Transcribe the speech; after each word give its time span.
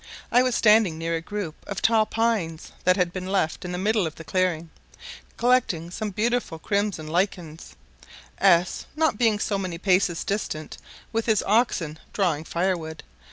I 0.31 0.41
was 0.41 0.55
standing 0.55 0.97
near 0.97 1.15
a 1.15 1.21
group 1.21 1.53
of 1.67 1.79
tall 1.79 2.07
pines 2.07 2.71
that 2.85 2.95
had 2.97 3.13
been 3.13 3.27
left 3.27 3.63
in 3.63 3.71
the 3.71 3.77
middle 3.77 4.07
of 4.07 4.15
the 4.15 4.23
clearing, 4.23 4.71
collecting 5.37 5.91
some 5.91 6.09
beautiful 6.09 6.57
crimson 6.57 7.05
lichens, 7.05 7.75
S 8.39 8.87
not 8.95 9.19
being 9.19 9.39
many 9.59 9.77
paces 9.77 10.23
distant, 10.23 10.79
with 11.13 11.27
his 11.27 11.43
oxen 11.45 11.99
drawing 12.13 12.45
fire 12.45 12.75
wood. 12.75 13.03